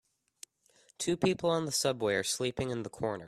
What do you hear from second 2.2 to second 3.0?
sleeping in the